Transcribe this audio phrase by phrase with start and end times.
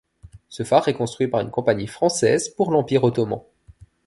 [0.49, 3.41] Ce phare est construit par une compagnie française pour l'empire ottoman.